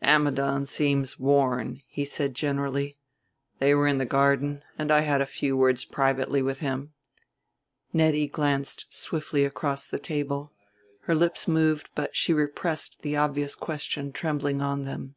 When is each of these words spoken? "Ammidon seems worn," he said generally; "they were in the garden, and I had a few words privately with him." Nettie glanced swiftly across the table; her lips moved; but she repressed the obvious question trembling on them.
"Ammidon 0.00 0.64
seems 0.64 1.18
worn," 1.18 1.82
he 1.86 2.06
said 2.06 2.32
generally; 2.34 2.96
"they 3.58 3.74
were 3.74 3.86
in 3.86 3.98
the 3.98 4.06
garden, 4.06 4.64
and 4.78 4.90
I 4.90 5.00
had 5.00 5.20
a 5.20 5.26
few 5.26 5.58
words 5.58 5.84
privately 5.84 6.40
with 6.40 6.60
him." 6.60 6.94
Nettie 7.92 8.28
glanced 8.28 8.94
swiftly 8.94 9.44
across 9.44 9.84
the 9.86 9.98
table; 9.98 10.54
her 11.00 11.14
lips 11.14 11.46
moved; 11.46 11.90
but 11.94 12.16
she 12.16 12.32
repressed 12.32 13.02
the 13.02 13.16
obvious 13.16 13.54
question 13.54 14.10
trembling 14.10 14.62
on 14.62 14.84
them. 14.84 15.16